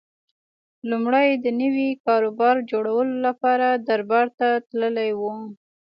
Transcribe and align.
لومړی 0.89 1.29
د 1.35 1.45
نوي 1.61 1.89
کاروبار 2.05 2.55
جوړولو 2.71 3.15
لپاره 3.27 3.67
دربار 3.87 4.27
ته 4.39 4.47
تللی 4.67 5.11
و 5.19 5.21